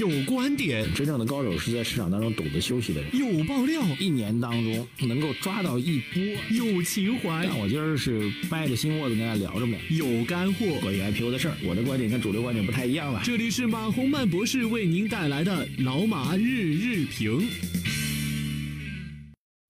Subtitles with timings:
[0.00, 3.10] 有观点，真正的高手是在市场当中懂得休息的人。
[3.12, 6.22] 有爆料，一年当中能够抓到一波。
[6.56, 9.76] 有情怀，但我今儿是掰着心窝子跟大家聊着呢。
[9.90, 13.20] 有干货，关于 IPO 的事儿，我的观点跟主流观点不太一样了。
[13.22, 17.46] 这里是马洪曼博士为您带来的老马日日评。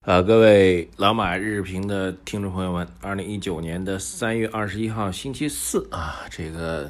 [0.05, 6.89] 呃，各位老马日日评的听众朋友们，二零一九年的三月二十一号星期四啊，这个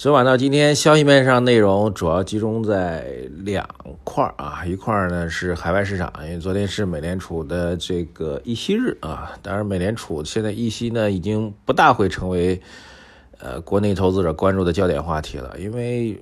[0.00, 3.04] 昨晚到今天消息面上内容主要集中在
[3.36, 3.68] 两
[4.02, 12.58] 块啊，一块呢是海外市场，因为昨天是美联储的这个议息日啊，当然美联储现在议息呢已经不大会成为
[13.40, 16.18] 呃国内投资者关注的焦点话题了，因为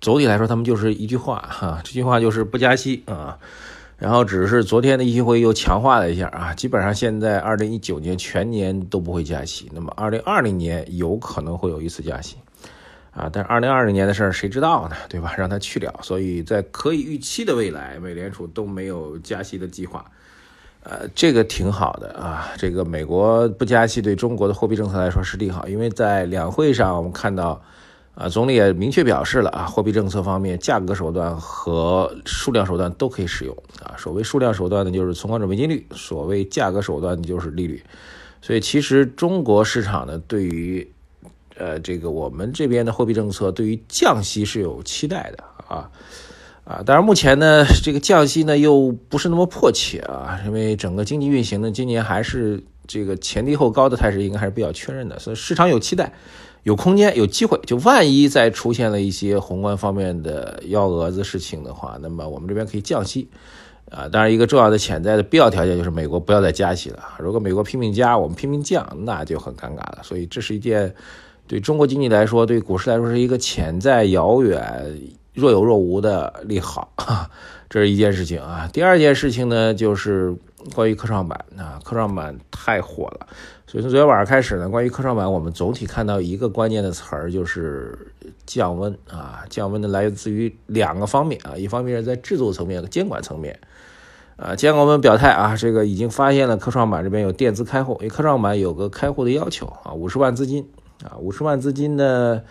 [0.00, 3.36] 总体来说他们就是一句话哈，这句话就是不加息啊。
[3.98, 12.36] 然后只是昨天的议息会又强化了一下啊，基本上现在二零一九年全年都不会加息，那么二零二零年有可能会有一次加息，
[13.14, 14.96] 啊，但是二零二零年的事儿谁知道呢？
[15.08, 15.34] 对吧？
[15.36, 20.04] 让他去了，所以在可以预期的未来，美联储都没有加息的计划，
[20.82, 27.62] 呃，这个挺好的啊，这个美国不加息对中国的货币政策来说是利好，因为在两会上我们看到。
[28.16, 33.98] 啊，总理也明确表示了啊，货币政策方面，价格手段和数量手段都可以使用啊。
[33.98, 37.82] 所谓数量手段呢，就是存款准备金率；所谓价格手段，就是利率。
[38.40, 40.88] 所以，其实中国市场呢，对于
[41.56, 45.90] 呃这个我们这边的货币政策，对于降息是有期待的啊
[46.64, 46.82] 啊。
[46.84, 56.12] 当然，目前呢，这个降息呢又不是那么迫切啊，因为整个经济运行呢，今年还是这个前低后高的态势，应该还是比较确认的，所以市场有期待。
[56.62, 63.28] 有空间，有机会，就万一再出现了一些宏观方面的幺蛾子事情的话，那么我们这边可以降息，
[63.90, 67.04] 啊，当然一个重要的潜在的必要条件就是美国不要再加息了。
[67.18, 69.98] 如果美国拼命加，我们拼命降，那就很尴尬了。
[70.02, 70.94] 所以这是一件
[71.46, 74.98] 对中国经济来说，对股市来说是一个潜在遥远、
[75.32, 76.92] 若有若无的利好，
[77.68, 78.68] 这是一件事情啊。
[78.72, 80.34] 第二件事情呢，就是
[80.74, 83.26] 关于科创板啊，科创板太火了。
[83.66, 87.98] 所以从昨天晚上开始呢，关于科创板，我们总体看到一个关键的词儿，就是
[88.46, 89.44] 降温啊。
[89.50, 93.58] 降温呢来自于两个方面啊，一方面是在制度层面和监管层面
[94.36, 94.54] 啊。
[94.54, 100.68] 监管部门表态啊，这个已经发现了科创板这边有垫资开户，因为科创板有个开户的要求啊，五十万资金
[101.04, 102.42] 啊，五十万资金呢。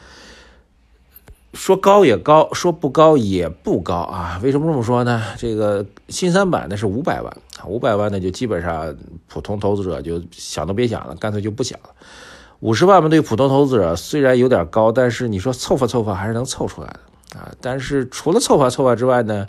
[1.55, 4.39] 说高也高，说不高也不高啊？
[4.41, 5.21] 为什么这么说呢？
[5.37, 7.37] 这个新三板呢是五百万，
[7.67, 8.95] 五百万呢就基本上
[9.27, 11.89] 普通投资者就想都别想了，干脆就不想了。
[12.61, 17.51] 五十万嘛，对普通投资者虽然有点高，但是你说凑合凑合还是能凑出来的啊。
[17.61, 19.45] 但是除了凑合凑合之外呢，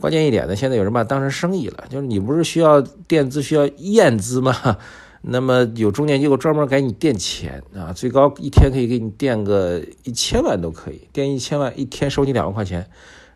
[0.00, 4.78] 关键一点呢，现在有人把它当成生意了，就是你不是需要垫资、需要验资吗？
[5.28, 12.86] 那么有中介机构专门给你垫钱啊，最高一天可以给你垫个一千万都可以，垫一千万一天收你两万块钱，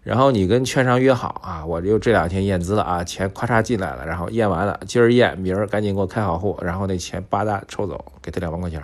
[0.04, 8.80] 然后你跟券商约好啊，我就这两天验资了啊，钱咔嚓进来了，然后验完了，今儿验，明儿赶紧给我开好户，然后那钱吧嗒抽走，给他两万块钱，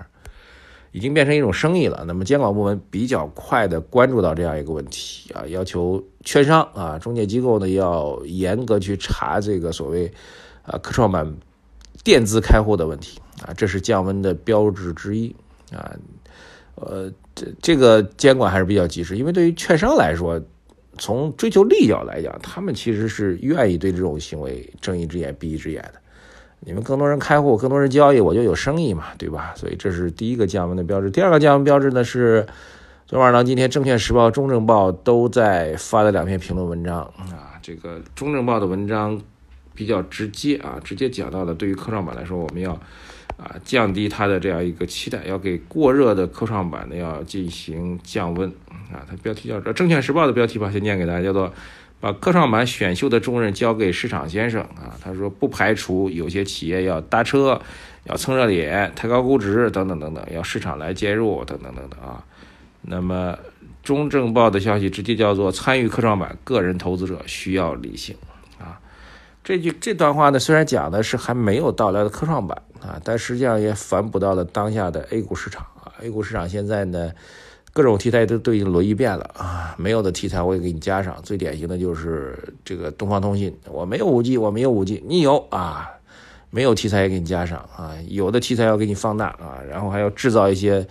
[0.90, 2.02] 已经变成一种生意了。
[2.08, 10.12] 那么监管部门比较快的关注到这样一个问题啊，要求券商啊中介机构呢要严格去查这个所谓
[10.64, 11.36] 啊科创板。
[12.04, 15.34] 垫资开户的问题啊，这是降温的标志之一
[15.72, 15.94] 啊。
[16.76, 20.38] 呃，这这个监管还是比较及时，因为对于券商来说，
[20.98, 25.94] 从追求利角来讲，他们其实是愿意对这种行为睁一只眼闭一只眼的。
[26.60, 29.54] 你们更多人开户，更多人交易，我就有生意嘛，对吧？
[29.56, 31.10] 所以这是第一个降温的标志。
[31.10, 32.46] 第二个降温标志呢是，
[33.06, 37.56] 昨晚上今天《证券时报》《中证报》都在发了两篇评论文章啊。
[37.62, 39.18] 这个《中证报》的文章。
[39.76, 42.72] 比较直接啊，直接讲到了，对于科创板来说，我们要
[43.36, 48.48] 啊降低它的这样一个期待，要给过热的科创板呢要进行降温
[48.90, 49.04] 啊。
[49.08, 51.52] 它标题叫《证券时报》的标题吧，先念给大家，叫做
[52.00, 54.96] “把科创板选秀的重任交给市场先生”啊。
[55.00, 57.60] 他说不排除有些企业要搭车，
[58.04, 62.24] 要蹭热点，抬高估值等等等等，要市场来介入等等等等啊。
[62.88, 63.36] 那么
[63.82, 68.16] 中证报的消息直接叫做“参与科创板，个人投资者需要理性”。
[69.46, 75.86] 这句这段话呢，虽然讲的是还没有到来的科创板啊，但实际上也反哺到了当下的 A 股市场啊。
[76.02, 77.12] A 股市场现在呢，
[77.72, 81.16] 各种题材都都已经轮一遍了啊，没有的题材我也给你加上。
[81.22, 85.88] 最典型的就是这个东方通信，我没有五 G，我没有五 G，你有啊，
[86.50, 90.84] 没有题材也给你加上啊，有的题材要给你放大啊，然后还要制造一些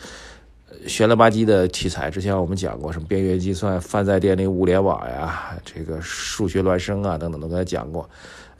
[0.88, 8.10] 悬了吧唧的题材，之前我们讲过什么边缘计算、泛在电力、物联网呀，这个数学孪生啊等等都跟他讲过。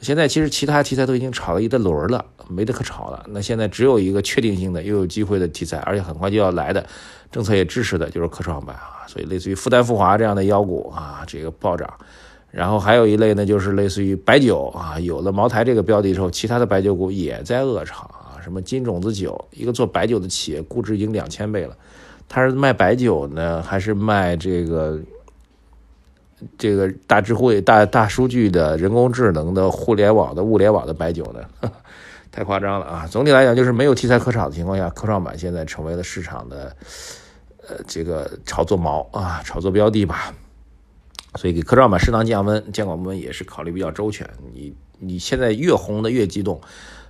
[0.00, 3.24] 现在其实其他题材都已经炒了一大轮了，没得可炒了。
[3.30, 6.86] 那现在只有一个确定性的又有机会的题材，而且很快就要来的，
[7.32, 9.08] 政策也支持的，就是科创板啊。
[9.08, 11.88] 所以类似于复旦复华这样的妖股啊，这个暴涨。
[12.50, 21.76] 然后还有一类呢，就是类似于白酒啊，有了茅台这个标的之后，其他的白酒股也在恶炒啊，什么金种子酒，一个做白酒的企业，估值已经两千倍了。
[22.28, 24.98] 他是卖白酒呢，还是卖这个
[26.58, 31.70] 这个大智慧、大大数据的人工智能的互联网的物联网的白酒呢？
[32.30, 33.06] 太夸张了啊！
[33.10, 36.76] 总体来讲，就是没有题材可炒的情况下，科创板现在成为了市场的
[37.66, 40.34] 呃这个炒作锚啊，炒作标的吧。
[41.36, 44.28] 所以给科创板适当降温，监管部门也是考虑比较周全。
[44.52, 46.60] 你你现在越红的越激动，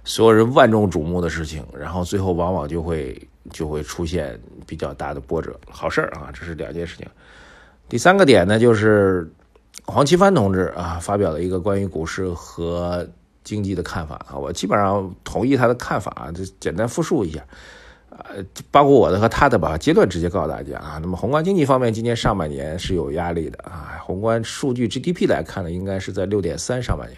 [0.04, 3.20] 所有人万众瞩目的事情，然后最后往往就会
[3.50, 5.58] 就会出现比较大的波折。
[5.68, 7.04] 好事儿啊，这是两件事情。
[7.88, 9.30] 第三个点呢，就是
[9.84, 13.06] 黄奇帆同志啊发表了一个关于股市和
[13.44, 17.44] 经济的看法啊，我基本上同意他的看法，就简单复述一下。
[18.08, 20.98] 呃，包括我的和他的吧，阶段直接告诉大家啊。
[21.02, 24.00] 那么宏观经济方面，今年上半年是有压力的啊。
[24.02, 27.16] 宏观数据 GDP 来看呢，应该是在六点三上半年，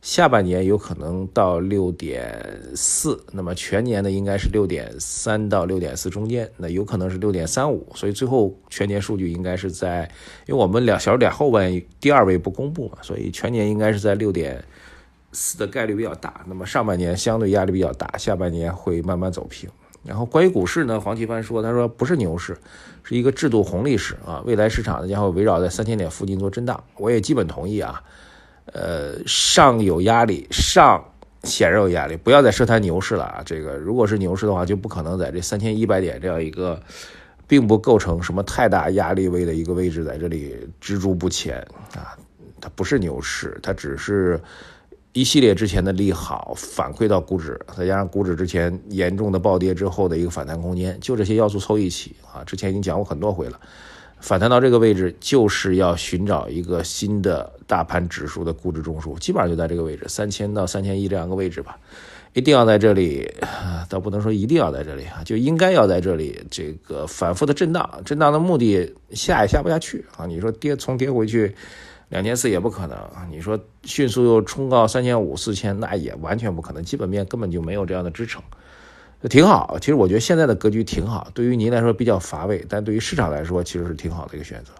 [0.00, 2.40] 下半年有可能到六点
[2.74, 7.84] 四，那么全年呢应该是六点三到六点四中间，那有可能是六点三五。
[7.94, 10.08] 所以最后全年数据应该是在，
[10.46, 14.64] 因为我们两小点后半第二位不公布嘛，所以全年应该是在六点
[15.32, 16.44] 四的概率比较大。
[16.46, 19.68] 那么上半年相对压力比较大，下半年会慢慢走平。
[20.04, 22.56] 然后关于股市呢，黄奇帆说：“他说不是牛市，
[23.02, 28.00] 是一个制度红利市啊，未来市场呢将会围绕在三千点附近做震荡。”我也基本同意啊。
[28.72, 31.04] 呃，上有压力，上
[31.44, 33.42] 显然有压力，不要再奢谈牛市了啊。
[33.44, 36.80] 这个如果是牛市的话，就不可能在这三千一百点这样一个
[37.46, 41.58] 并不构成什么太大压力位的一个位置在这里止住不前
[41.94, 42.16] 啊。
[42.60, 44.40] 它不是牛市，它只是。
[45.14, 53.58] 一系列之前的利好反馈到股指，再加上股指之前严重的暴跌之后的一个反弹空间，就这些要素凑一起啊，之前已经讲过很多回了。
[54.20, 61.78] 反弹到这个位置，就是要寻找一个新的大盘指数的估值中枢，基本上就在这个位置，三千到三千一这样一个位置吧，
[62.32, 63.30] 一定要在这里，
[63.88, 71.54] 倒不能说一定要在这里啊，就应该要在这里，这个反复的震荡，震荡的目的下也下不下去啊，你说跌从跌回去。
[72.10, 72.96] 两千四也不可能！
[73.30, 76.82] 你说迅速又冲到三千五、四千，那也完全不可能。
[76.82, 78.42] 基本面根本就没有这样的支撑，
[79.28, 79.76] 挺好。
[79.80, 84.72] 其实我觉得现在的格局挺好，对于您来说比较乏味，但对于市场来说其实是挺好的一个选择。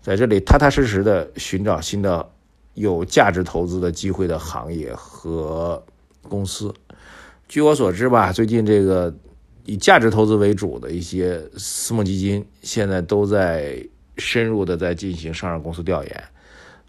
[0.00, 2.30] 在这里踏踏实实的寻找新的
[2.74, 5.82] 有价值投资的机会的行业和
[6.28, 6.72] 公司。
[7.48, 9.14] 据我所知吧，最近这个
[9.64, 13.82] 以价值投资为主的一些私募基金，现在都在
[14.18, 16.24] 深入的在进行上市公司调研。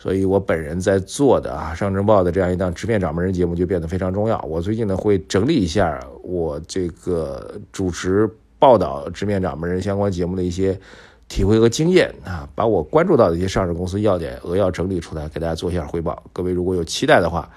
[0.05, 4.39] 所以我本人在做的啊，上证报的这样一档直面掌门人节目就变得非常重要。
[4.47, 8.29] 我最近呢会整理一下我这个主持
[8.59, 10.79] 报道直面掌门人相关节目的一些
[11.27, 16.21] 体会和经验啊，把我关注到的一些上市公司要点扼要整理出来，给大家做一下汇报。
[16.31, 17.49] 各位如果有期待的话，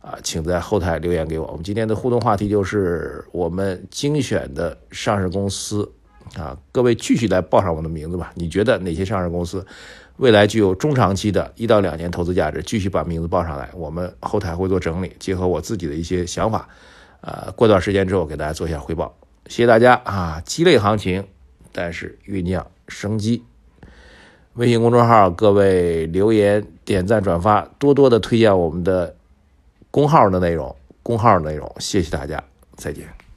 [0.00, 1.46] 啊，请在后台留言给我。
[1.48, 5.86] 我们今天的互动话题就是我们精选的上市公司
[6.36, 8.32] 啊，各位继续来报上我的名字吧。
[8.34, 9.66] 你觉得哪些上市公司？
[10.16, 16.68] 未来具有中长期的一到两年投资价值，继续把名字报上来，我们后台会做整理，结合我自己的一些想法，
[17.22, 19.16] 呃，过段时间之后给大家做一下汇报。
[19.46, 20.42] 谢谢大家啊！
[20.44, 21.26] 鸡肋行情，
[21.72, 23.42] 但是酝酿生机。
[24.54, 29.16] 微信公众号各位留言、点赞、转发，多多的推荐我们的
[29.90, 32.44] 公号的内容，公号的内容，谢谢大家，
[32.76, 33.29] 再见。